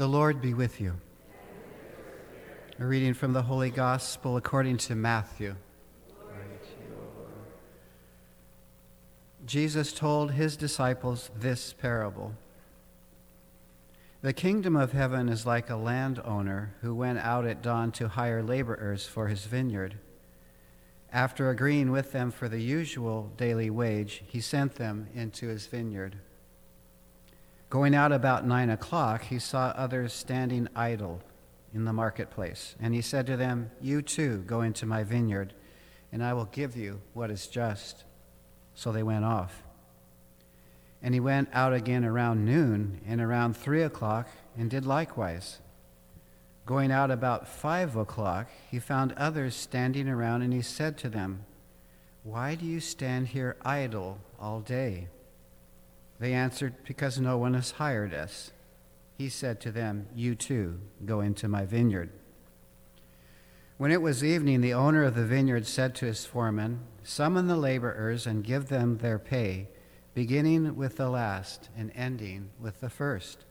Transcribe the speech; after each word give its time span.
The 0.00 0.08
Lord 0.08 0.40
be 0.40 0.54
with 0.54 0.80
you. 0.80 0.94
A 2.78 2.86
reading 2.86 3.12
from 3.12 3.34
the 3.34 3.42
Holy 3.42 3.68
Gospel 3.68 4.38
according 4.38 4.78
to 4.78 4.94
Matthew. 4.94 5.56
Jesus 9.44 9.92
told 9.92 10.32
his 10.32 10.56
disciples 10.56 11.28
this 11.38 11.74
parable 11.74 12.32
The 14.22 14.32
kingdom 14.32 14.74
of 14.74 14.92
heaven 14.92 15.28
is 15.28 15.44
like 15.44 15.68
a 15.68 15.76
landowner 15.76 16.72
who 16.80 16.94
went 16.94 17.18
out 17.18 17.44
at 17.44 17.60
dawn 17.60 17.92
to 17.92 18.08
hire 18.08 18.42
laborers 18.42 19.06
for 19.06 19.28
his 19.28 19.44
vineyard. 19.44 19.98
After 21.12 21.50
agreeing 21.50 21.90
with 21.90 22.12
them 22.12 22.30
for 22.30 22.48
the 22.48 22.62
usual 22.62 23.30
daily 23.36 23.68
wage, 23.68 24.22
he 24.26 24.40
sent 24.40 24.76
them 24.76 25.08
into 25.14 25.48
his 25.48 25.66
vineyard. 25.66 26.16
Going 27.70 27.94
out 27.94 28.10
about 28.10 28.44
nine 28.44 28.68
o'clock, 28.68 29.22
he 29.22 29.38
saw 29.38 29.68
others 29.76 30.12
standing 30.12 30.66
idle 30.74 31.20
in 31.72 31.84
the 31.84 31.92
marketplace. 31.92 32.74
And 32.80 32.92
he 32.92 33.00
said 33.00 33.26
to 33.26 33.36
them, 33.36 33.70
You 33.80 34.02
too 34.02 34.38
go 34.38 34.62
into 34.62 34.86
my 34.86 35.04
vineyard, 35.04 35.54
and 36.10 36.22
I 36.22 36.32
will 36.32 36.46
give 36.46 36.76
you 36.76 37.00
what 37.14 37.30
is 37.30 37.46
just. 37.46 38.02
So 38.74 38.90
they 38.90 39.04
went 39.04 39.24
off. 39.24 39.62
And 41.00 41.14
he 41.14 41.20
went 41.20 41.48
out 41.52 41.72
again 41.72 42.04
around 42.04 42.44
noon 42.44 43.00
and 43.06 43.20
around 43.20 43.56
three 43.56 43.84
o'clock 43.84 44.28
and 44.58 44.68
did 44.68 44.84
likewise. 44.84 45.60
Going 46.66 46.90
out 46.90 47.12
about 47.12 47.46
five 47.46 47.94
o'clock, 47.94 48.48
he 48.68 48.80
found 48.80 49.12
others 49.12 49.54
standing 49.54 50.08
around, 50.08 50.42
and 50.42 50.52
he 50.52 50.62
said 50.62 50.98
to 50.98 51.08
them, 51.08 51.44
Why 52.24 52.56
do 52.56 52.66
you 52.66 52.80
stand 52.80 53.28
here 53.28 53.56
idle 53.62 54.18
all 54.40 54.60
day? 54.60 55.06
They 56.20 56.34
answered, 56.34 56.74
Because 56.84 57.18
no 57.18 57.38
one 57.38 57.54
has 57.54 57.72
hired 57.72 58.14
us. 58.14 58.52
He 59.16 59.28
said 59.28 59.60
to 59.62 59.72
them, 59.72 60.06
You 60.14 60.34
too 60.34 60.78
go 61.04 61.20
into 61.20 61.48
my 61.48 61.64
vineyard. 61.64 62.10
When 63.78 63.90
it 63.90 64.02
was 64.02 64.22
evening, 64.22 64.60
the 64.60 64.74
owner 64.74 65.04
of 65.04 65.14
the 65.14 65.24
vineyard 65.24 65.66
said 65.66 65.94
to 65.96 66.06
his 66.06 66.26
foreman, 66.26 66.80
Summon 67.02 67.46
the 67.46 67.56
laborers 67.56 68.26
and 68.26 68.44
give 68.44 68.68
them 68.68 68.98
their 68.98 69.18
pay, 69.18 69.68
beginning 70.12 70.76
with 70.76 70.98
the 70.98 71.08
last 71.08 71.70
and 71.74 71.90
ending 71.94 72.50
with 72.60 72.80
the 72.80 72.90
first. 72.90 73.46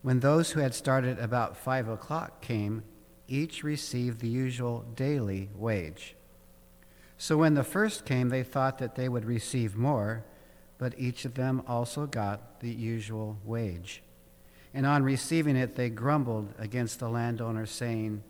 When 0.00 0.20
those 0.20 0.52
who 0.52 0.60
had 0.60 0.74
started 0.74 1.18
about 1.18 1.58
five 1.58 1.88
o'clock 1.88 2.40
came, 2.40 2.84
each 3.28 3.62
received 3.62 4.20
the 4.20 4.28
usual 4.28 4.86
daily 4.94 5.50
wage. 5.54 6.16
So 7.18 7.36
when 7.36 7.54
the 7.54 7.64
first 7.64 8.06
came, 8.06 8.30
they 8.30 8.42
thought 8.42 8.78
that 8.78 8.94
they 8.94 9.08
would 9.08 9.26
receive 9.26 9.76
more 9.76 10.24
but 10.78 10.98
each 10.98 11.24
of 11.24 11.34
them 11.34 11.62
also 11.66 12.06
got 12.06 12.60
the 12.60 12.70
usual 12.70 13.38
wage. 13.44 14.02
And 14.74 14.84
on 14.84 15.02
receiving 15.02 15.56
it, 15.56 15.74
they 15.74 15.88
grumbled 15.88 16.52
against 16.58 16.98
the 16.98 17.08
landowner, 17.08 17.64
saying, 17.64 18.22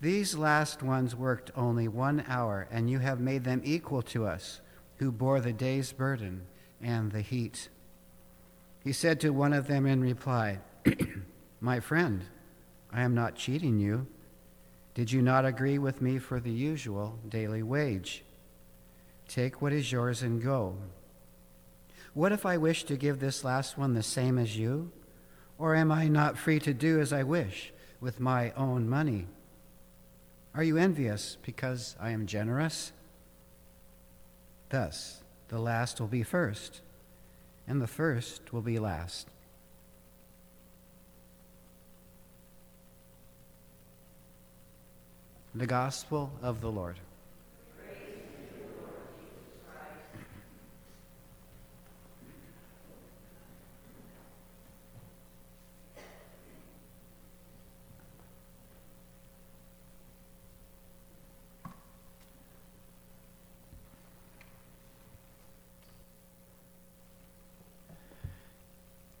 These 0.00 0.36
last 0.36 0.82
ones 0.82 1.16
worked 1.16 1.50
only 1.56 1.88
one 1.88 2.24
hour, 2.28 2.68
and 2.70 2.88
you 2.88 3.00
have 3.00 3.20
made 3.20 3.44
them 3.44 3.62
equal 3.64 4.02
to 4.02 4.26
us, 4.26 4.60
who 4.98 5.10
bore 5.10 5.40
the 5.40 5.52
day's 5.52 5.92
burden 5.92 6.46
and 6.80 7.10
the 7.10 7.20
heat. 7.20 7.68
He 8.84 8.92
said 8.92 9.20
to 9.20 9.30
one 9.30 9.52
of 9.52 9.66
them 9.66 9.86
in 9.86 10.00
reply, 10.00 10.60
My 11.60 11.80
friend, 11.80 12.24
I 12.92 13.02
am 13.02 13.14
not 13.14 13.34
cheating 13.34 13.78
you. 13.78 14.06
Did 14.94 15.12
you 15.12 15.20
not 15.20 15.44
agree 15.44 15.78
with 15.78 16.00
me 16.00 16.18
for 16.18 16.40
the 16.40 16.50
usual 16.50 17.18
daily 17.28 17.62
wage? 17.62 18.24
Take 19.26 19.60
what 19.60 19.72
is 19.72 19.92
yours 19.92 20.22
and 20.22 20.42
go. 20.42 20.76
What 22.14 22.32
if 22.32 22.46
I 22.46 22.56
wish 22.56 22.84
to 22.84 22.96
give 22.96 23.20
this 23.20 23.44
last 23.44 23.78
one 23.78 23.94
the 23.94 24.02
same 24.02 24.38
as 24.38 24.56
you? 24.56 24.90
Or 25.58 25.74
am 25.74 25.90
I 25.90 26.08
not 26.08 26.38
free 26.38 26.60
to 26.60 26.72
do 26.72 27.00
as 27.00 27.12
I 27.12 27.22
wish 27.22 27.72
with 28.00 28.20
my 28.20 28.52
own 28.52 28.88
money? 28.88 29.26
Are 30.54 30.62
you 30.62 30.76
envious 30.76 31.36
because 31.42 31.96
I 32.00 32.10
am 32.10 32.26
generous? 32.26 32.92
Thus, 34.70 35.22
the 35.48 35.58
last 35.58 36.00
will 36.00 36.08
be 36.08 36.22
first, 36.22 36.80
and 37.66 37.80
the 37.80 37.86
first 37.86 38.52
will 38.52 38.62
be 38.62 38.78
last. 38.78 39.28
The 45.54 45.66
Gospel 45.66 46.30
of 46.42 46.60
the 46.60 46.70
Lord. 46.70 46.98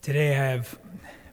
Today 0.02 0.36
I 0.36 0.44
have 0.52 0.78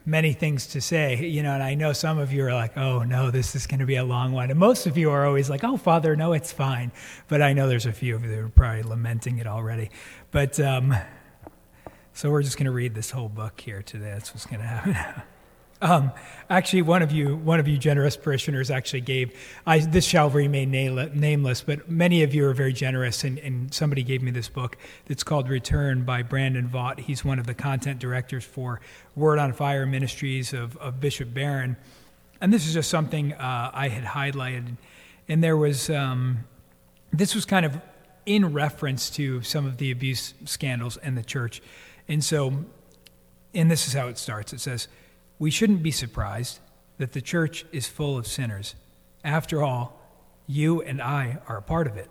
many 0.06 0.34
things 0.34 0.68
to 0.68 0.82
say, 0.82 1.26
you 1.26 1.42
know, 1.44 1.54
and 1.54 1.64
I 1.64 1.74
know 1.74 1.94
some 1.94 2.18
of 2.18 2.32
you 2.32 2.46
are 2.46 2.54
like, 2.54 2.78
oh 2.78 3.04
no, 3.04 3.32
this 3.32 3.56
is 3.56 3.68
going 3.68 3.80
to 3.80 3.86
be 3.86 3.96
a 3.96 4.04
long 4.04 4.32
one. 4.32 4.50
And 4.52 4.60
most 4.60 4.86
of 4.88 4.98
you 4.98 5.12
are 5.12 5.26
always 5.26 5.50
like, 5.50 5.64
oh, 5.64 5.78
Father, 5.78 6.16
no, 6.16 6.34
it's 6.34 6.52
fine. 6.52 6.92
But 7.28 7.42
I 7.42 7.54
know 7.54 7.68
there's 7.68 7.86
a 7.86 7.94
few 7.94 8.16
of 8.16 8.24
you 8.24 8.30
that 8.30 8.40
are 8.40 8.50
probably 8.50 8.84
lamenting 8.84 9.38
it 9.38 9.48
already. 9.48 9.90
But 10.32 10.60
um, 10.60 10.96
so 12.14 12.30
we're 12.32 12.44
just 12.44 12.58
going 12.58 12.66
to 12.66 12.72
read 12.72 12.96
this 12.96 13.12
whole 13.12 13.30
book 13.30 13.60
here 13.60 13.82
today. 13.82 14.12
That's 14.12 14.34
what's 14.34 14.46
going 14.46 14.62
to 14.62 14.68
happen. 14.68 15.24
Um, 15.82 16.14
actually, 16.50 16.84
one 16.84 17.02
of 17.02 17.12
you, 17.12 17.36
one 17.36 17.60
of 17.60 17.68
you 17.68 17.78
generous 17.78 18.16
parishioners, 18.16 18.72
actually 18.72 19.02
gave. 19.02 19.38
I, 19.68 19.80
this 19.80 20.06
shall 20.06 20.30
remain 20.30 20.72
nameless, 20.72 21.62
but 21.62 21.90
many 21.90 22.24
of 22.24 22.34
you 22.34 22.46
are 22.48 22.54
very 22.54 22.72
generous, 22.72 23.24
and, 23.26 23.38
and 23.40 23.74
somebody 23.74 24.02
gave 24.02 24.22
me 24.22 24.32
this 24.32 24.48
book 24.48 24.78
that's 25.06 25.24
called 25.24 25.50
"Return" 25.50 26.04
by 26.04 26.24
Brandon 26.24 26.68
Vogt. 26.68 27.02
He's 27.02 27.26
one 27.26 27.40
of 27.40 27.46
the 27.46 27.54
content 27.54 28.00
directors 28.00 28.46
for 28.46 28.80
Word 29.16 29.38
on 29.38 29.52
Fire 29.52 29.86
Ministries 29.86 30.54
of, 30.54 30.78
of 30.78 31.02
Bishop 31.02 31.34
Barron, 31.34 31.76
and 32.40 32.54
this 32.54 32.66
is 32.66 32.74
just 32.74 32.90
something 32.90 33.34
uh, 33.34 33.72
I 33.74 33.90
had 33.90 34.06
highlighted, 34.06 34.78
and 35.28 35.44
there 35.44 35.58
was 35.58 35.90
um, 35.90 36.46
this 37.12 37.36
was 37.36 37.44
kind 37.44 37.66
of 37.66 37.78
in 38.26 38.54
reference 38.54 39.10
to 39.12 39.42
some 39.42 39.66
of 39.66 39.78
the 39.78 39.92
abuse 39.92 40.36
scandals 40.46 40.96
in 41.04 41.16
the 41.16 41.24
church, 41.24 41.62
and 42.08 42.24
so, 42.24 42.64
and 43.54 43.70
this 43.70 43.88
is 43.88 43.94
how 43.94 44.08
it 44.08 44.18
starts. 44.18 44.54
It 44.54 44.62
says. 44.62 44.88
We 45.38 45.52
shouldn't 45.52 45.84
be 45.84 45.92
surprised 45.92 46.60
that 46.98 47.12
the 47.12 47.22
church 47.22 47.66
is 47.72 47.88
full 47.88 48.18
of 48.18 48.28
sinners. 48.28 48.76
After 49.24 49.64
all, 49.64 50.00
you 50.48 50.82
and 50.82 51.02
I 51.02 51.40
are 51.48 51.58
a 51.58 51.62
part 51.62 51.88
of 51.88 51.98
it. 51.98 52.10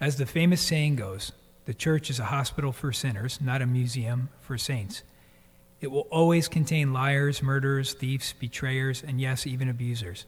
As 0.00 0.16
the 0.16 0.26
famous 0.26 0.60
saying 0.60 0.96
goes, 0.96 1.32
the 1.64 1.74
church 1.74 2.10
is 2.10 2.20
a 2.20 2.26
hospital 2.26 2.70
for 2.70 2.92
sinners, 2.92 3.40
not 3.40 3.62
a 3.62 3.66
museum 3.66 4.28
for 4.40 4.56
saints. 4.56 5.02
It 5.80 5.90
will 5.90 6.06
always 6.10 6.48
contain 6.48 6.92
liars, 6.92 7.42
murderers, 7.42 7.92
thieves, 7.92 8.32
betrayers, 8.32 9.02
and 9.02 9.20
yes, 9.20 9.46
even 9.46 9.68
abusers. 9.68 10.26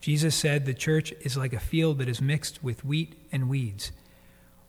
Jesus 0.00 0.34
said 0.34 0.64
the 0.64 0.74
church 0.74 1.12
is 1.22 1.36
like 1.36 1.52
a 1.52 1.60
field 1.60 1.98
that 1.98 2.08
is 2.08 2.20
mixed 2.20 2.62
with 2.62 2.84
wheat 2.84 3.14
and 3.30 3.48
weeds. 3.48 3.92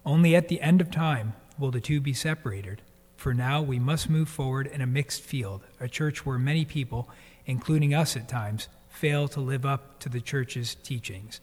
Only 0.06 0.36
at 0.36 0.48
the 0.48 0.62
end 0.62 0.82
of 0.82 0.92
time 0.92 1.34
will 1.58 1.72
the 1.72 1.82
two 1.82 2.02
be 2.02 2.14
separated. 2.14 2.82
For 3.24 3.34
now, 3.34 3.62
we 3.62 3.80
must 3.80 4.10
move 4.10 4.28
forward 4.28 4.68
in 4.68 4.82
a 4.82 4.86
mixed 4.86 5.22
field, 5.22 5.62
a 5.80 5.88
church 5.88 6.26
where 6.26 6.38
many 6.38 6.66
people, 6.66 7.10
including 7.46 7.94
us 7.94 8.18
at 8.18 8.28
times, 8.28 8.68
fail 8.90 9.30
to 9.30 9.40
live 9.40 9.66
up 9.66 9.98
to 10.02 10.10
the 10.10 10.20
church's 10.20 10.76
teachings. 10.76 11.40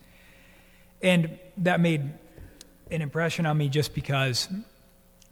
And 1.01 1.39
that 1.57 1.81
made 1.81 2.03
an 2.91 3.01
impression 3.01 3.47
on 3.47 3.57
me 3.57 3.71
just 3.71 3.95
because 3.95 4.47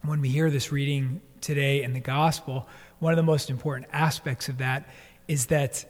when 0.00 0.22
we 0.22 0.30
hear 0.30 0.48
this 0.48 0.72
reading 0.72 1.20
today 1.42 1.82
in 1.82 1.92
the 1.92 2.00
gospel, 2.00 2.66
one 2.98 3.12
of 3.12 3.18
the 3.18 3.22
most 3.22 3.50
important 3.50 3.86
aspects 3.92 4.48
of 4.48 4.56
that 4.56 4.88
is 5.28 5.48
that, 5.48 5.84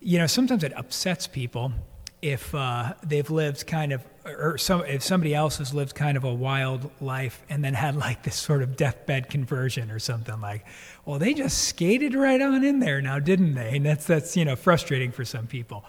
you 0.00 0.18
know, 0.18 0.26
sometimes 0.26 0.64
it 0.64 0.76
upsets 0.76 1.28
people 1.28 1.72
if 2.20 2.52
uh, 2.52 2.94
they've 3.04 3.30
lived 3.30 3.64
kind 3.68 3.92
of, 3.92 4.04
or 4.28 4.58
some, 4.58 4.84
if 4.84 5.02
somebody 5.02 5.34
else 5.34 5.58
has 5.58 5.72
lived 5.72 5.94
kind 5.94 6.16
of 6.16 6.24
a 6.24 6.32
wild 6.32 6.90
life 7.00 7.42
and 7.48 7.64
then 7.64 7.74
had 7.74 7.96
like 7.96 8.22
this 8.22 8.36
sort 8.36 8.62
of 8.62 8.76
deathbed 8.76 9.30
conversion 9.30 9.90
or 9.90 9.98
something 9.98 10.40
like, 10.40 10.66
well, 11.04 11.18
they 11.18 11.34
just 11.34 11.68
skated 11.68 12.14
right 12.14 12.40
on 12.40 12.64
in 12.64 12.80
there 12.80 13.00
now, 13.00 13.18
didn't 13.18 13.54
they? 13.54 13.76
And 13.76 13.86
that's, 13.86 14.06
that's 14.06 14.36
you 14.36 14.44
know, 14.44 14.56
frustrating 14.56 15.12
for 15.12 15.24
some 15.24 15.46
people. 15.46 15.84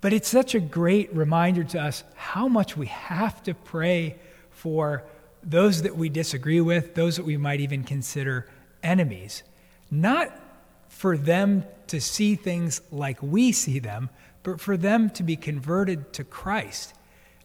But 0.00 0.12
it's 0.12 0.28
such 0.28 0.54
a 0.54 0.60
great 0.60 1.14
reminder 1.14 1.64
to 1.64 1.80
us 1.80 2.04
how 2.14 2.46
much 2.46 2.76
we 2.76 2.86
have 2.86 3.42
to 3.44 3.54
pray 3.54 4.16
for 4.50 5.04
those 5.42 5.82
that 5.82 5.96
we 5.96 6.08
disagree 6.08 6.60
with, 6.60 6.94
those 6.94 7.16
that 7.16 7.24
we 7.24 7.36
might 7.36 7.60
even 7.60 7.84
consider 7.84 8.46
enemies. 8.82 9.42
Not 9.90 10.30
for 10.88 11.16
them 11.16 11.64
to 11.86 12.00
see 12.00 12.34
things 12.34 12.80
like 12.90 13.22
we 13.22 13.52
see 13.52 13.78
them, 13.78 14.10
but 14.42 14.60
for 14.60 14.76
them 14.76 15.10
to 15.10 15.22
be 15.22 15.36
converted 15.36 16.12
to 16.14 16.24
Christ. 16.24 16.94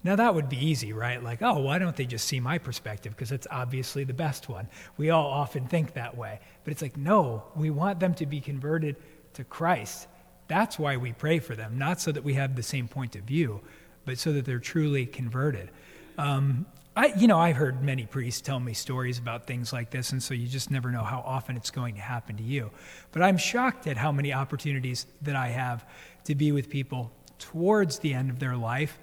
Now, 0.04 0.16
that 0.16 0.34
would 0.34 0.48
be 0.48 0.66
easy, 0.66 0.94
right? 0.94 1.22
Like, 1.22 1.42
oh, 1.42 1.60
why 1.60 1.78
don't 1.78 1.96
they 1.96 2.06
just 2.06 2.25
see 2.25 2.40
my 2.40 2.57
perspective? 2.57 3.13
Because 3.16 3.31
it's 3.31 3.48
obviously 3.51 4.06
the 4.06 4.13
best 4.13 4.48
one. 4.48 4.68
We 4.98 5.10
all 5.10 5.28
often 5.28 5.68
think 5.68 5.94
that 5.94 6.16
way. 6.16 6.40
But 6.63 6.72
it's 6.72 6.81
like, 6.81 6.96
no, 6.96 7.44
we 7.56 7.69
want 7.69 8.00
them 8.00 8.13
to 8.16 8.25
be 8.25 8.40
converted 8.40 8.96
to 9.34 9.44
Christ. 9.44 10.07
That's 10.48 10.80
why 10.80 10.98
we 10.98 11.12
pray 11.12 11.40
for 11.40 11.56
them, 11.56 11.78
not 11.78 12.00
so 12.00 12.12
that 12.12 12.24
we 12.24 12.36
have 12.36 12.56
the 12.56 12.63
same 12.63 12.88
point 12.88 13.16
of 13.16 13.24
view, 13.24 13.62
but 14.06 14.18
so 14.18 14.31
that 14.34 14.46
they're 14.46 14.60
truly 14.60 15.06
converted. 15.06 15.69
Um, 16.18 16.66
I, 16.96 17.13
you 17.18 17.28
know, 17.28 17.38
I've 17.38 17.56
heard 17.56 17.84
many 17.84 18.06
priests 18.06 18.42
tell 18.42 18.60
me 18.60 18.74
stories 18.74 19.19
about 19.19 19.48
things 19.48 19.72
like 19.72 19.90
this, 19.90 20.12
and 20.12 20.24
so 20.24 20.34
you 20.34 20.48
just 20.48 20.72
never 20.72 20.92
know 20.92 21.04
how 21.04 21.19
often 21.25 21.56
it's 21.56 21.72
going 21.72 21.96
to 21.96 22.01
happen 22.01 22.38
to 22.38 22.44
you. 22.44 22.72
But 23.12 23.22
I'm 23.22 23.38
shocked 23.38 23.86
at 23.86 23.96
how 23.96 24.12
many 24.12 24.34
opportunities 24.34 25.06
that 25.22 25.36
I 25.36 25.50
have 25.50 25.86
to 26.24 26.36
be 26.36 26.51
with 26.51 26.69
people 26.69 27.12
towards 27.38 28.00
the 28.00 28.13
end 28.13 28.30
of 28.30 28.40
their 28.40 28.57
life 28.57 28.98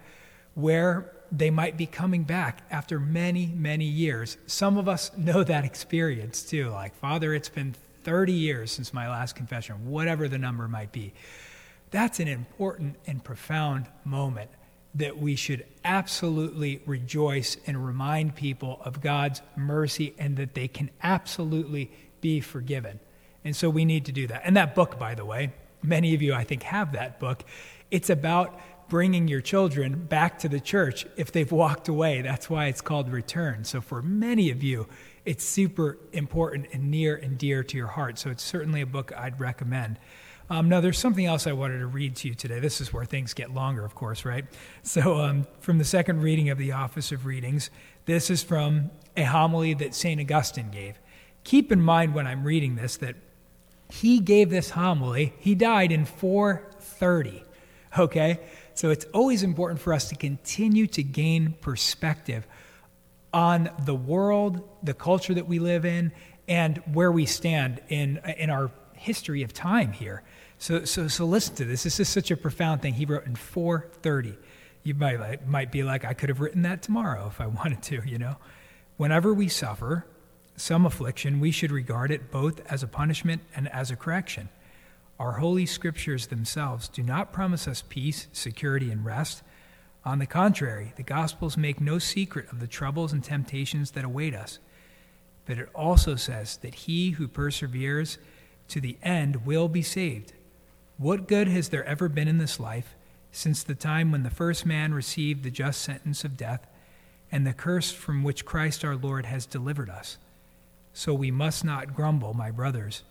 where 0.57 1.13
they 1.31 1.51
might 1.51 1.77
be 1.77 1.87
coming 1.87 2.25
back 2.25 2.63
after 2.71 2.99
many, 2.99 3.47
many 3.47 3.85
years. 3.85 4.39
Some 4.47 4.79
of 4.79 4.89
us 4.89 5.11
know 5.17 5.45
that 5.45 5.65
experience 5.65 6.43
too. 6.43 6.71
Like, 6.71 6.95
Father, 6.97 7.35
it's 7.35 7.51
been 7.51 7.75
30 8.05 8.33
years 8.33 8.73
since 8.73 8.95
my 8.95 9.09
last 9.09 9.37
confession, 9.37 9.91
whatever 9.91 10.29
the 10.29 10.39
number 10.39 10.67
might 10.67 10.93
be. 10.93 11.13
That's 11.91 12.21
an 12.21 12.29
important 12.29 12.97
and 13.07 13.23
profound 13.23 13.87
moment 14.05 14.51
that 14.95 15.19
we 15.19 15.37
should 15.37 15.67
absolutely 15.85 16.81
rejoice 16.87 17.59
and 17.67 17.85
remind 17.85 18.35
people 18.35 18.81
of 18.83 19.03
God's 19.03 19.43
mercy 19.57 20.15
and 20.19 20.39
that 20.39 20.55
they 20.55 20.69
can 20.69 20.89
absolutely 21.03 21.91
be 22.23 22.41
forgiven. 22.41 22.99
And 23.45 23.55
so 23.55 23.69
we 23.69 23.85
need 23.85 24.07
to 24.07 24.13
do 24.13 24.27
that. 24.29 24.43
And 24.45 24.57
that 24.57 24.75
book, 24.75 24.99
by 24.99 25.15
the 25.15 25.25
way, 25.25 25.53
many 25.83 26.15
of 26.15 26.23
you, 26.23 26.33
I 26.33 26.45
think, 26.45 26.63
have 26.63 26.93
that 26.93 27.21
book. 27.21 27.45
It's 27.91 28.09
about 28.09 28.59
bringing 28.89 29.29
your 29.29 29.41
children 29.41 30.05
back 30.05 30.39
to 30.41 30.49
the 30.49 30.61
church 30.61 31.07
if 31.17 31.33
they've 31.33 31.51
walked 31.51 31.89
away. 31.89 32.23
That's 32.23 32.49
why 32.49 32.67
it's 32.67 32.81
called 32.81 33.11
Return. 33.11 33.65
So 33.65 33.81
for 33.81 34.03
many 34.03 34.51
of 34.51 34.63
you, 34.63 34.87
it's 35.25 35.45
super 35.45 35.99
important 36.13 36.69
and 36.73 36.91
near 36.91 37.17
and 37.17 37.37
dear 37.37 37.65
to 37.65 37.77
your 37.77 37.89
heart. 37.89 38.19
So 38.19 38.31
it's 38.31 38.45
certainly 38.45 38.81
a 38.81 38.87
book 38.87 39.13
I'd 39.17 39.41
recommend. 39.41 39.99
Um, 40.49 40.69
now, 40.69 40.81
there's 40.81 40.99
something 40.99 41.27
else 41.27 41.49
I 41.49 41.53
wanted 41.53 41.81
to 41.81 41.89
read 41.89 42.15
to 42.17 42.29
you 42.29 42.35
today. 42.35 42.61
This 42.61 42.81
is 42.81 42.93
where 42.93 43.05
things 43.05 43.35
get 43.35 43.53
longer, 43.53 43.85
of 43.85 43.97
course, 43.97 44.25
right? 44.25 44.45
So, 44.85 45.17
um, 45.17 45.49
from 45.59 45.79
the 45.79 45.85
second 45.85 46.23
reading 46.23 46.51
of 46.51 46.59
the 46.59 46.71
Office 46.71 47.11
of 47.11 47.27
Readings, 47.27 47.69
this 48.05 48.31
is 48.31 48.45
from 48.45 48.93
a 49.17 49.25
homily 49.25 49.75
that 49.75 49.93
St. 49.93 50.21
Augustine 50.21 50.71
gave. 50.71 51.01
Keep 51.43 51.73
in 51.73 51.81
mind 51.81 52.15
when 52.15 52.29
I'm 52.29 52.45
reading 52.45 52.77
this 52.77 52.97
that 52.99 53.17
he 53.91 54.21
gave 54.21 54.51
this 54.51 54.71
homily, 54.71 55.33
he 55.39 55.57
died 55.57 55.91
in 55.91 56.05
430, 56.05 57.43
okay? 57.99 58.41
So, 58.77 58.91
it's 58.91 59.07
always 59.07 59.43
important 59.43 59.81
for 59.81 59.93
us 59.93 60.09
to 60.11 60.15
continue 60.15 60.87
to 60.89 61.03
gain 61.03 61.55
perspective 61.61 62.47
on 63.33 63.71
the 63.85 63.95
world, 63.95 64.67
the 64.83 64.95
culture 64.95 65.35
that 65.35 65.49
we 65.49 65.59
live 65.59 65.85
in, 65.85 66.13
and 66.49 66.79
where 66.93 67.11
we 67.11 67.27
stand 67.27 67.81
in, 67.89 68.21
in 68.39 68.51
our 68.51 68.71
history 68.93 69.43
of 69.43 69.53
time 69.53 69.93
here. 69.93 70.23
So, 70.59 70.85
so, 70.85 71.09
so 71.09 71.25
listen 71.25 71.55
to 71.57 71.65
this. 71.65 71.83
This 71.83 72.01
is 72.01 72.09
such 72.09 72.31
a 72.31 72.37
profound 72.37 72.83
thing. 72.83 72.95
He 72.95 73.05
wrote 73.05 73.27
in 73.27 73.35
430. 73.35 74.37
You 74.83 74.95
might, 74.95 75.47
might 75.47 75.73
be 75.73 75.83
like, 75.83 76.05
I 76.05 76.15
could 76.15 76.29
have 76.29 76.41
written 76.41 76.63
that 76.63 76.83
tomorrow 76.83 77.27
if 77.27 77.41
I 77.41 77.47
wanted 77.47 77.83
to, 77.85 78.03
you 78.07 78.19
know. 78.19 78.37
Whenever 78.97 79.35
we 79.35 79.49
suffer 79.49 80.07
some 80.57 80.87
affliction, 80.87 81.41
we 81.41 81.51
should 81.51 81.71
regard 81.71 82.11
it 82.11 82.31
both 82.31 82.61
as 82.71 82.83
a 82.83 82.87
punishment 82.87 83.43
and 83.55 83.69
as 83.69 83.91
a 83.91 83.97
correction. 83.97 84.49
Our 85.19 85.33
holy 85.33 85.65
scriptures 85.65 86.27
themselves 86.27 86.89
do 86.89 87.03
not 87.03 87.33
promise 87.33 87.67
us 87.67 87.83
peace, 87.89 88.29
security, 88.33 88.91
and 88.91 89.05
rest. 89.05 89.43
On 90.05 90.19
the 90.19 90.27
contrary, 90.27 90.93
the 90.97 91.03
Gospels 91.03 91.57
make 91.57 91.81
no 91.81 91.99
secret 91.99 92.51
of 92.53 92.61
the 92.61 92.67
troubles 92.67 93.13
and 93.13 93.25
temptations 93.25 93.93
that 93.93 94.05
await 94.05 94.35
us. 94.35 94.59
But 95.47 95.59
it 95.59 95.71
also 95.75 96.17
says 96.17 96.59
that 96.59 96.75
he 96.75 97.11
who 97.11 97.29
perseveres 97.29 98.19
to 98.69 98.81
the 98.81 98.99
end 99.03 99.47
will 99.47 99.69
be 99.69 99.83
saved. 99.83 100.35
What 100.99 101.29
good 101.29 101.49
has 101.49 101.71
there 101.71 101.85
ever 101.85 102.09
been 102.09 102.29
in 102.29 102.39
this 102.39 102.61
life 102.61 102.95
since 103.31 103.63
the 103.63 103.75
time 103.75 104.13
when 104.13 104.23
the 104.23 104.31
first 104.31 104.67
man 104.67 104.93
received 104.93 105.45
the 105.45 105.51
just 105.51 105.81
sentence 105.83 106.25
of 106.25 106.37
death 106.37 106.67
and 107.33 107.47
the 107.47 107.53
curse 107.53 107.91
from 107.91 108.23
which 108.23 108.45
Christ 108.45 108.85
our 108.85 108.97
Lord 108.97 109.25
has 109.27 109.47
delivered 109.47 109.89
us? 109.89 110.19
So 110.93 111.15
we 111.15 111.31
must 111.31 111.65
not 111.65 111.95
grumble, 111.95 112.35
my 112.35 112.51
brothers, 112.51 113.03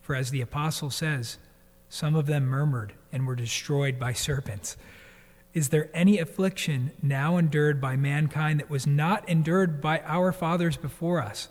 for 0.00 0.14
as 0.14 0.30
the 0.30 0.40
apostle 0.40 0.90
says, 0.90 1.38
some 1.88 2.14
of 2.14 2.26
them 2.26 2.46
murmured 2.46 2.94
and 3.12 3.26
were 3.26 3.36
destroyed 3.36 3.98
by 3.98 4.12
serpents. 4.12 4.76
Is 5.52 5.68
there 5.68 5.90
any 5.94 6.18
affliction 6.18 6.90
now 7.02 7.36
endured 7.36 7.80
by 7.80 7.96
mankind 7.96 8.60
that 8.60 8.70
was 8.70 8.86
not 8.86 9.28
endured 9.28 9.80
by 9.80 10.00
our 10.00 10.32
fathers 10.32 10.76
before 10.76 11.20
us? 11.20 11.48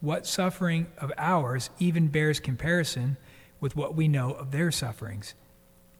What 0.00 0.26
suffering 0.26 0.88
of 0.98 1.12
ours 1.16 1.70
even 1.78 2.08
bears 2.08 2.40
comparison? 2.40 3.16
with 3.62 3.76
what 3.76 3.94
we 3.94 4.08
know 4.08 4.32
of 4.32 4.50
their 4.50 4.72
sufferings. 4.72 5.34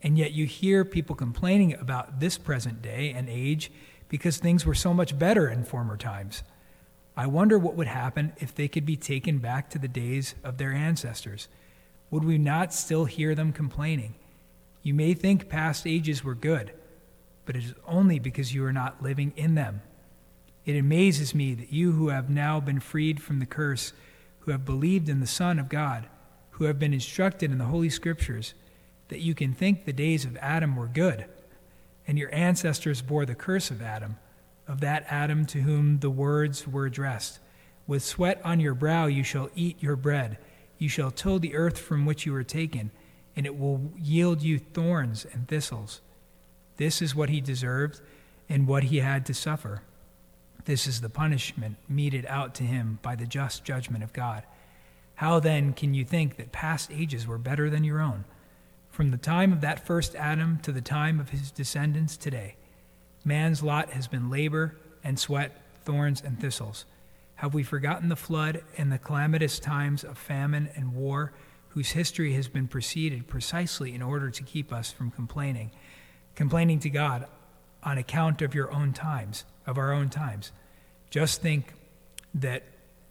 And 0.02 0.18
yet 0.18 0.32
you 0.32 0.46
hear 0.46 0.84
people 0.84 1.14
complaining 1.14 1.74
about 1.74 2.18
this 2.18 2.36
present 2.36 2.82
day 2.82 3.14
and 3.16 3.30
age 3.30 3.70
because 4.08 4.36
things 4.36 4.66
were 4.66 4.74
so 4.74 4.92
much 4.92 5.16
better 5.16 5.48
in 5.48 5.64
former 5.64 5.96
times. 5.96 6.42
I 7.16 7.28
wonder 7.28 7.58
what 7.58 7.76
would 7.76 7.86
happen 7.86 8.32
if 8.38 8.52
they 8.52 8.66
could 8.66 8.84
be 8.84 8.96
taken 8.96 9.38
back 9.38 9.70
to 9.70 9.78
the 9.78 9.86
days 9.86 10.34
of 10.42 10.58
their 10.58 10.72
ancestors. 10.72 11.46
Would 12.12 12.24
we 12.24 12.36
not 12.36 12.74
still 12.74 13.06
hear 13.06 13.34
them 13.34 13.52
complaining? 13.52 14.14
You 14.82 14.92
may 14.92 15.14
think 15.14 15.48
past 15.48 15.86
ages 15.86 16.22
were 16.22 16.34
good, 16.34 16.72
but 17.46 17.56
it 17.56 17.64
is 17.64 17.74
only 17.86 18.18
because 18.18 18.54
you 18.54 18.66
are 18.66 18.72
not 18.72 19.02
living 19.02 19.32
in 19.34 19.54
them. 19.54 19.80
It 20.66 20.76
amazes 20.76 21.34
me 21.34 21.54
that 21.54 21.72
you 21.72 21.92
who 21.92 22.10
have 22.10 22.28
now 22.28 22.60
been 22.60 22.80
freed 22.80 23.22
from 23.22 23.38
the 23.38 23.46
curse, 23.46 23.94
who 24.40 24.50
have 24.50 24.66
believed 24.66 25.08
in 25.08 25.20
the 25.20 25.26
Son 25.26 25.58
of 25.58 25.70
God, 25.70 26.06
who 26.50 26.64
have 26.64 26.78
been 26.78 26.92
instructed 26.92 27.50
in 27.50 27.56
the 27.56 27.64
Holy 27.64 27.88
Scriptures 27.88 28.52
that 29.08 29.20
you 29.20 29.34
can 29.34 29.54
think 29.54 29.86
the 29.86 29.92
days 29.92 30.26
of 30.26 30.36
Adam 30.36 30.76
were 30.76 30.88
good, 30.88 31.24
and 32.06 32.18
your 32.18 32.32
ancestors 32.34 33.00
bore 33.00 33.24
the 33.24 33.34
curse 33.34 33.70
of 33.70 33.80
Adam, 33.80 34.18
of 34.68 34.80
that 34.80 35.06
Adam 35.08 35.46
to 35.46 35.62
whom 35.62 36.00
the 36.00 36.10
words 36.10 36.68
were 36.68 36.84
addressed. 36.84 37.38
With 37.86 38.04
sweat 38.04 38.38
on 38.44 38.60
your 38.60 38.74
brow 38.74 39.06
you 39.06 39.22
shall 39.22 39.48
eat 39.54 39.82
your 39.82 39.96
bread. 39.96 40.36
You 40.82 40.88
shall 40.88 41.12
till 41.12 41.38
the 41.38 41.54
earth 41.54 41.78
from 41.78 42.06
which 42.06 42.26
you 42.26 42.32
were 42.32 42.42
taken, 42.42 42.90
and 43.36 43.46
it 43.46 43.56
will 43.56 43.92
yield 43.96 44.42
you 44.42 44.58
thorns 44.58 45.24
and 45.32 45.46
thistles. 45.46 46.00
This 46.76 47.00
is 47.00 47.14
what 47.14 47.28
he 47.28 47.40
deserved 47.40 48.00
and 48.48 48.66
what 48.66 48.82
he 48.82 48.98
had 48.98 49.24
to 49.26 49.32
suffer. 49.32 49.82
This 50.64 50.88
is 50.88 51.00
the 51.00 51.08
punishment 51.08 51.76
meted 51.88 52.26
out 52.26 52.52
to 52.56 52.64
him 52.64 52.98
by 53.00 53.14
the 53.14 53.26
just 53.26 53.62
judgment 53.62 54.02
of 54.02 54.12
God. 54.12 54.42
How 55.14 55.38
then 55.38 55.72
can 55.72 55.94
you 55.94 56.04
think 56.04 56.34
that 56.34 56.50
past 56.50 56.90
ages 56.90 57.28
were 57.28 57.38
better 57.38 57.70
than 57.70 57.84
your 57.84 58.00
own? 58.00 58.24
From 58.90 59.12
the 59.12 59.16
time 59.16 59.52
of 59.52 59.60
that 59.60 59.86
first 59.86 60.16
Adam 60.16 60.58
to 60.62 60.72
the 60.72 60.80
time 60.80 61.20
of 61.20 61.30
his 61.30 61.52
descendants 61.52 62.16
today, 62.16 62.56
man's 63.24 63.62
lot 63.62 63.90
has 63.90 64.08
been 64.08 64.30
labor 64.30 64.76
and 65.04 65.16
sweat, 65.16 65.62
thorns 65.84 66.20
and 66.20 66.40
thistles. 66.40 66.86
Have 67.42 67.54
we 67.54 67.64
forgotten 67.64 68.08
the 68.08 68.14
flood 68.14 68.62
and 68.78 68.92
the 68.92 68.98
calamitous 68.98 69.58
times 69.58 70.04
of 70.04 70.16
famine 70.16 70.70
and 70.76 70.94
war, 70.94 71.32
whose 71.70 71.90
history 71.90 72.34
has 72.34 72.46
been 72.46 72.68
preceded 72.68 73.26
precisely 73.26 73.96
in 73.96 74.00
order 74.00 74.30
to 74.30 74.44
keep 74.44 74.72
us 74.72 74.92
from 74.92 75.10
complaining, 75.10 75.72
complaining 76.36 76.78
to 76.78 76.88
God 76.88 77.26
on 77.82 77.98
account 77.98 78.42
of 78.42 78.54
your 78.54 78.72
own 78.72 78.92
times, 78.92 79.44
of 79.66 79.76
our 79.76 79.92
own 79.92 80.08
times? 80.08 80.52
Just 81.10 81.42
think 81.42 81.74
that 82.32 82.62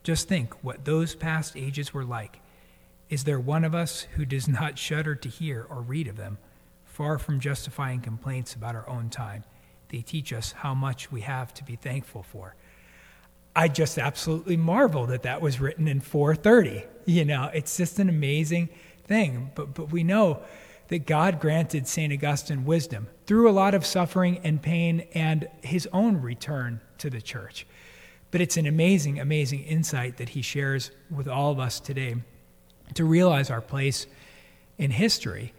just 0.01 0.29
think 0.29 0.63
what 0.63 0.85
those 0.85 1.13
past 1.13 1.57
ages 1.57 1.93
were 1.93 2.05
like. 2.05 2.39
Is 3.09 3.25
there 3.25 3.37
one 3.37 3.65
of 3.65 3.75
us 3.75 4.03
who 4.13 4.23
does 4.23 4.47
not 4.47 4.79
shudder 4.79 5.13
to 5.13 5.27
hear 5.27 5.67
or 5.69 5.81
read 5.81 6.07
of 6.07 6.15
them? 6.15 6.37
Far 6.85 7.19
from 7.19 7.41
justifying 7.41 7.99
complaints 7.99 8.53
about 8.53 8.75
our 8.75 8.87
own 8.87 9.09
time, 9.09 9.43
they 9.89 9.99
teach 9.99 10.31
us 10.31 10.53
how 10.53 10.73
much 10.73 11.11
we 11.11 11.19
have 11.19 11.53
to 11.55 11.65
be 11.65 11.75
thankful 11.75 12.23
for. 12.23 12.55
I 13.55 13.67
just 13.67 13.97
absolutely 13.97 14.57
marvel 14.57 15.07
that 15.07 15.23
that 15.23 15.41
was 15.41 15.59
written 15.59 15.87
in 15.87 15.99
430. 15.99 16.85
You 17.05 17.25
know, 17.25 17.49
it's 17.53 17.75
just 17.75 17.99
an 17.99 18.09
amazing 18.09 18.69
thing. 19.05 19.51
But, 19.55 19.73
but 19.73 19.91
we 19.91 20.03
know 20.03 20.41
that 20.87 21.05
God 21.05 21.39
granted 21.39 21.87
St. 21.87 22.11
Augustine 22.13 22.65
wisdom 22.65 23.07
through 23.25 23.49
a 23.49 23.51
lot 23.51 23.73
of 23.73 23.85
suffering 23.85 24.39
and 24.43 24.61
pain 24.61 25.07
and 25.13 25.47
his 25.61 25.87
own 25.93 26.21
return 26.21 26.81
to 26.99 27.09
the 27.09 27.21
church. 27.21 27.65
But 28.29 28.41
it's 28.41 28.57
an 28.57 28.65
amazing, 28.65 29.19
amazing 29.19 29.63
insight 29.63 30.17
that 30.17 30.29
he 30.29 30.41
shares 30.41 30.91
with 31.09 31.27
all 31.27 31.51
of 31.51 31.59
us 31.59 31.79
today 31.79 32.15
to 32.93 33.03
realize 33.03 33.49
our 33.49 33.61
place 33.61 34.05
in 34.77 34.91
history 34.91 35.53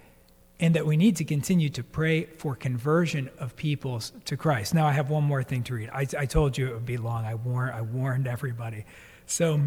and 0.62 0.76
that 0.76 0.86
we 0.86 0.96
need 0.96 1.16
to 1.16 1.24
continue 1.24 1.68
to 1.68 1.82
pray 1.82 2.24
for 2.38 2.54
conversion 2.54 3.28
of 3.40 3.56
peoples 3.56 4.12
to 4.24 4.36
Christ. 4.36 4.74
Now, 4.74 4.86
I 4.86 4.92
have 4.92 5.10
one 5.10 5.24
more 5.24 5.42
thing 5.42 5.64
to 5.64 5.74
read. 5.74 5.90
I, 5.92 6.06
I 6.16 6.24
told 6.24 6.56
you 6.56 6.68
it 6.68 6.72
would 6.72 6.86
be 6.86 6.96
long. 6.96 7.24
I, 7.24 7.34
warn, 7.34 7.70
I 7.70 7.80
warned 7.80 8.28
everybody. 8.28 8.84
So, 9.26 9.60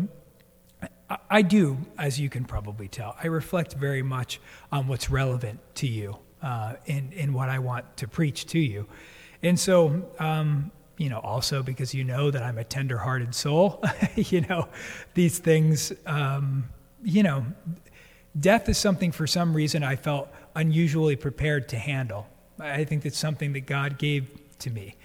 I, 1.09 1.17
I 1.29 1.41
do, 1.41 1.77
as 1.97 2.17
you 2.17 2.29
can 2.29 2.45
probably 2.45 2.87
tell, 2.87 3.17
I 3.21 3.27
reflect 3.27 3.73
very 3.73 4.03
much 4.03 4.39
on 4.71 4.87
what's 4.87 5.09
relevant 5.09 5.59
to 5.75 5.87
you 5.87 6.17
uh, 6.41 6.75
in, 6.85 7.33
what 7.33 7.49
I 7.49 7.59
want 7.59 7.97
to 7.97 8.07
preach 8.07 8.45
to 8.47 8.59
you. 8.59 8.87
And 9.43 9.59
so, 9.59 10.09
um, 10.17 10.71
you 10.97 11.09
know, 11.09 11.19
also 11.19 11.61
because 11.61 11.93
you 11.93 12.05
know 12.05 12.31
that 12.31 12.41
I'm 12.41 12.57
a 12.57 12.63
tender-hearted 12.63 13.35
soul. 13.35 13.83
you 14.15 14.41
know, 14.41 14.69
these 15.13 15.39
things, 15.39 15.91
um, 16.05 16.69
you 17.03 17.21
know, 17.21 17.45
death 18.39 18.69
is 18.69 18.77
something 18.77 19.11
for 19.11 19.27
some 19.27 19.53
reason 19.53 19.83
I 19.83 19.97
felt 19.97 20.29
unusually 20.55 21.15
prepared 21.15 21.69
to 21.69 21.77
handle. 21.77 22.27
I 22.59 22.85
think 22.85 23.03
that's 23.03 23.17
something 23.17 23.53
that 23.53 23.65
God 23.65 23.97
gave 23.97 24.29
to 24.59 24.69
me. 24.69 24.95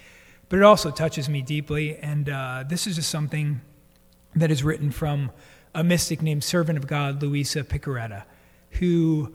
But 0.49 0.59
it 0.59 0.63
also 0.63 0.91
touches 0.91 1.29
me 1.29 1.41
deeply, 1.41 1.97
and 1.97 2.29
uh, 2.29 2.63
this 2.67 2.87
is 2.87 2.95
just 2.95 3.09
something 3.09 3.61
that 4.35 4.51
is 4.51 4.63
written 4.63 4.91
from 4.91 5.31
a 5.73 5.83
mystic 5.83 6.21
named 6.21 6.43
Servant 6.43 6.77
of 6.77 6.87
God, 6.87 7.21
Luisa 7.21 7.63
Piccarreta, 7.63 8.23
who 8.71 9.33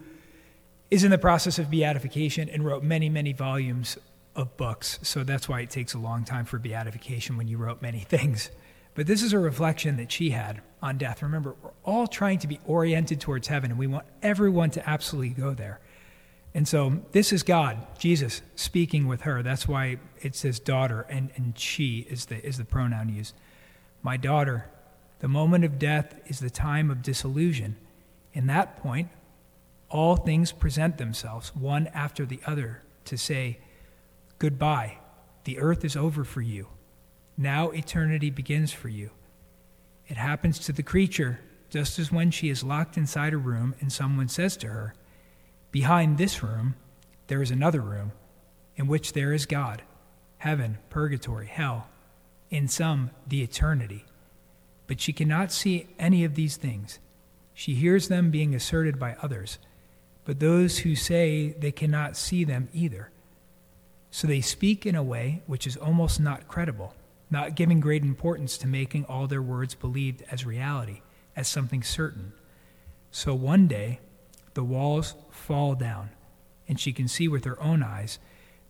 is 0.90 1.04
in 1.04 1.10
the 1.10 1.18
process 1.18 1.58
of 1.58 1.70
beatification 1.70 2.48
and 2.48 2.64
wrote 2.64 2.82
many, 2.82 3.08
many 3.08 3.32
volumes 3.32 3.98
of 4.34 4.56
books. 4.56 4.98
So 5.02 5.24
that's 5.24 5.48
why 5.48 5.60
it 5.60 5.70
takes 5.70 5.94
a 5.94 5.98
long 5.98 6.24
time 6.24 6.44
for 6.44 6.58
beatification 6.58 7.36
when 7.36 7.48
you 7.48 7.56
wrote 7.58 7.82
many 7.82 8.00
things. 8.08 8.50
But 8.94 9.06
this 9.06 9.22
is 9.22 9.32
a 9.32 9.38
reflection 9.38 9.96
that 9.96 10.10
she 10.10 10.30
had 10.30 10.62
on 10.82 10.96
death. 10.96 11.22
Remember, 11.22 11.54
we're 11.62 11.70
all 11.84 12.06
trying 12.06 12.38
to 12.40 12.46
be 12.46 12.60
oriented 12.66 13.20
towards 13.20 13.48
heaven, 13.48 13.70
and 13.70 13.78
we 13.78 13.86
want 13.86 14.06
everyone 14.22 14.70
to 14.70 14.88
absolutely 14.88 15.30
go 15.30 15.52
there. 15.52 15.80
And 16.56 16.66
so 16.66 17.02
this 17.12 17.34
is 17.34 17.42
God, 17.42 17.86
Jesus, 17.98 18.40
speaking 18.54 19.06
with 19.06 19.20
her. 19.20 19.42
That's 19.42 19.68
why 19.68 19.98
it 20.22 20.34
says 20.34 20.58
daughter, 20.58 21.04
and, 21.10 21.30
and 21.36 21.56
she 21.58 22.06
is 22.08 22.24
the, 22.24 22.42
is 22.42 22.56
the 22.56 22.64
pronoun 22.64 23.10
used. 23.10 23.34
My 24.02 24.16
daughter, 24.16 24.70
the 25.18 25.28
moment 25.28 25.66
of 25.66 25.78
death 25.78 26.18
is 26.28 26.40
the 26.40 26.48
time 26.48 26.90
of 26.90 27.02
disillusion. 27.02 27.76
In 28.32 28.46
that 28.46 28.78
point, 28.78 29.10
all 29.90 30.16
things 30.16 30.50
present 30.50 30.96
themselves, 30.96 31.54
one 31.54 31.88
after 31.88 32.24
the 32.24 32.40
other, 32.46 32.80
to 33.04 33.18
say, 33.18 33.58
Goodbye. 34.38 34.96
The 35.44 35.58
earth 35.58 35.84
is 35.84 35.94
over 35.94 36.24
for 36.24 36.40
you. 36.40 36.68
Now 37.36 37.68
eternity 37.68 38.30
begins 38.30 38.72
for 38.72 38.88
you. 38.88 39.10
It 40.08 40.16
happens 40.16 40.58
to 40.60 40.72
the 40.72 40.82
creature 40.82 41.38
just 41.68 41.98
as 41.98 42.10
when 42.10 42.30
she 42.30 42.48
is 42.48 42.64
locked 42.64 42.96
inside 42.96 43.34
a 43.34 43.38
room 43.38 43.74
and 43.80 43.92
someone 43.92 44.28
says 44.28 44.56
to 44.56 44.68
her, 44.68 44.94
Behind 45.70 46.16
this 46.16 46.42
room, 46.42 46.74
there 47.26 47.42
is 47.42 47.50
another 47.50 47.80
room 47.80 48.12
in 48.76 48.86
which 48.86 49.12
there 49.12 49.32
is 49.32 49.46
God, 49.46 49.82
heaven, 50.38 50.78
purgatory, 50.90 51.46
hell, 51.46 51.88
in 52.50 52.68
some, 52.68 53.10
the 53.26 53.42
eternity. 53.42 54.04
But 54.86 55.00
she 55.00 55.12
cannot 55.12 55.52
see 55.52 55.88
any 55.98 56.24
of 56.24 56.34
these 56.34 56.56
things. 56.56 56.98
She 57.54 57.74
hears 57.74 58.08
them 58.08 58.30
being 58.30 58.54
asserted 58.54 58.98
by 58.98 59.16
others, 59.22 59.58
but 60.24 60.40
those 60.40 60.78
who 60.78 60.94
say 60.94 61.54
they 61.58 61.72
cannot 61.72 62.16
see 62.16 62.44
them 62.44 62.68
either. 62.72 63.10
So 64.10 64.26
they 64.26 64.40
speak 64.40 64.86
in 64.86 64.94
a 64.94 65.02
way 65.02 65.42
which 65.46 65.66
is 65.66 65.76
almost 65.76 66.20
not 66.20 66.48
credible 66.48 66.94
not 67.30 67.54
giving 67.54 67.80
great 67.80 68.02
importance 68.02 68.56
to 68.58 68.66
making 68.66 69.04
all 69.06 69.26
their 69.26 69.42
words 69.42 69.74
believed 69.74 70.22
as 70.30 70.46
reality, 70.46 71.00
as 71.34 71.48
something 71.48 71.82
certain. 71.82 72.32
So 73.10 73.34
one 73.34 73.66
day, 73.66 74.00
the 74.56 74.64
walls 74.64 75.14
fall 75.30 75.74
down, 75.74 76.10
and 76.66 76.80
she 76.80 76.92
can 76.92 77.06
see 77.06 77.28
with 77.28 77.44
her 77.44 77.62
own 77.62 77.82
eyes 77.82 78.18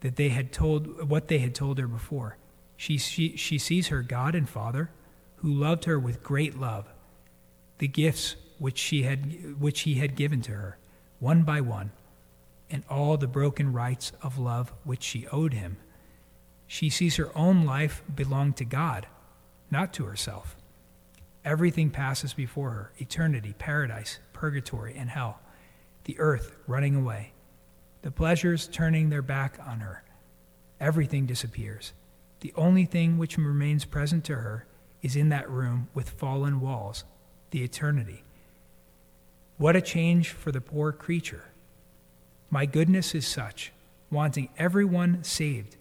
that 0.01 0.17
they 0.17 0.29
had 0.29 0.53
told 0.53 1.09
what 1.09 1.29
they 1.29 1.39
had 1.39 1.55
told 1.55 1.79
her 1.79 1.87
before. 1.87 2.37
She, 2.77 2.99
she, 2.99 3.37
she 3.37 3.57
sees 3.57 3.89
her 3.89 4.03
God 4.03 4.35
and 4.35 4.49
Father, 4.49 4.91
who 5.37 5.49
loved 5.49 5.85
her 5.85 5.99
with 5.99 6.23
great 6.25 6.59
love, 6.59 6.87
the 7.79 7.89
gifts 7.89 8.35
which, 8.59 8.79
she 8.79 9.05
had, 9.05 9.61
which 9.61 9.83
he 9.83 9.95
had 9.95 10.17
given 10.17 10.43
to 10.43 10.53
her, 10.53 10.77
one 11.21 11.45
by 11.45 11.61
one, 11.61 11.93
and 12.69 12.83
all 12.91 13.17
the 13.17 13.29
broken 13.29 13.73
rights 13.73 14.13
of 14.21 14.39
love 14.39 14.73
which 14.83 15.05
she 15.05 15.29
owed 15.29 15.55
him. 15.55 15.77
She 16.67 16.91
sees 16.91 17.15
her 17.17 17.31
own 17.39 17.65
life 17.65 18.03
belong 18.13 18.55
to 18.55 18.65
God, 18.65 19.07
not 19.71 19.93
to 19.95 20.05
herself. 20.05 20.57
Everything 21.45 21.91
passes 21.91 22.35
before 22.35 22.71
her. 22.71 22.93
Eternity, 22.99 23.55
paradise, 23.57 24.19
purgatory, 24.33 24.97
and 24.97 25.09
hell, 25.09 25.39
the 26.07 26.19
earth 26.21 26.57
running 26.69 26.95
away, 26.95 27.33
the 28.03 28.11
pleasures 28.13 28.69
turning 28.69 29.11
their 29.11 29.23
back 29.23 29.59
on 29.67 29.81
her. 29.81 30.05
Everything 30.81 31.27
disappears. 31.27 31.93
The 32.41 32.53
only 32.57 32.85
thing 32.85 33.19
which 33.19 33.37
remains 33.37 33.85
present 33.85 34.25
to 34.27 34.37
her 34.37 34.67
is 35.03 35.17
in 35.17 35.31
that 35.31 35.51
room 35.51 35.89
with 35.95 36.11
fallen 36.11 36.61
walls, 36.61 37.05
the 37.51 37.65
eternity. 37.65 38.23
What 39.59 39.75
a 39.75 39.81
change 39.81 40.31
for 40.31 40.53
the 40.53 40.61
poor 40.61 40.93
creature! 40.93 41.45
My 42.51 42.67
goodness 42.67 43.15
is 43.15 43.27
such, 43.27 43.73
wanting 44.09 44.51
everyone 44.57 45.25
saved 45.25 45.77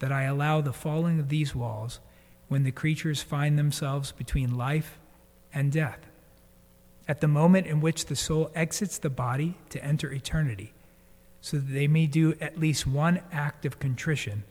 that 0.00 0.10
I 0.10 0.24
allow 0.24 0.60
the 0.60 0.72
falling 0.72 1.20
of 1.20 1.28
these 1.28 1.54
walls 1.54 2.00
when 2.48 2.64
the 2.64 2.72
creatures 2.72 3.22
find 3.22 3.56
themselves 3.56 4.10
between 4.10 4.56
life 4.56 4.98
and 5.54 5.70
death. 5.70 6.00
At 7.08 7.20
the 7.20 7.28
moment 7.28 7.66
in 7.66 7.80
which 7.80 8.06
the 8.06 8.16
soul 8.16 8.50
exits 8.54 8.98
the 8.98 9.10
body 9.10 9.56
to 9.70 9.84
enter 9.84 10.12
eternity, 10.12 10.72
so 11.40 11.56
that 11.56 11.72
they 11.72 11.88
may 11.88 12.06
do 12.06 12.34
at 12.40 12.58
least 12.58 12.86
one 12.86 13.20
act 13.32 13.66
of 13.66 13.80
contrition 13.80 14.44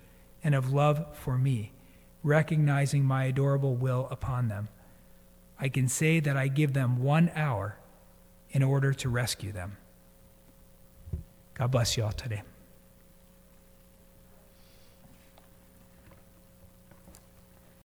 and 0.44 0.54
of 0.54 0.74
love 0.74 1.06
for 1.16 1.38
me, 1.38 1.72
recognizing 2.24 3.04
my 3.06 3.26
adorable 3.26 3.76
will 3.76 4.08
upon 4.12 4.50
them. 4.50 4.68
I 5.60 5.70
can 5.70 5.88
say 5.88 6.20
that 6.20 6.36
I 6.36 6.48
give 6.50 6.74
them 6.74 7.02
one 7.02 7.32
hour 7.36 7.78
in 8.52 8.64
order 8.64 8.94
to 8.94 9.10
rescue 9.10 9.52
them. 9.52 9.78
God 11.54 11.72
bless 11.72 11.96
you 11.96 12.04
all 12.04 12.12
today. 12.12 12.42